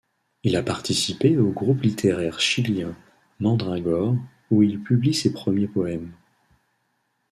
Il 0.41 0.55
a 0.55 0.63
participé 0.63 1.37
au 1.37 1.51
groupe 1.51 1.83
littéraire 1.83 2.39
chilien 2.39 2.97
Mandragore 3.39 4.15
où 4.49 4.63
il 4.63 4.81
publie 4.81 5.13
ses 5.13 5.31
premiers 5.31 5.67
poèmes. 5.67 6.11